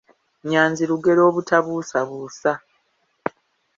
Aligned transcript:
Nnyanzi 0.43 0.83
lugero 0.89 1.21
obutabuusabuusa 1.29 2.51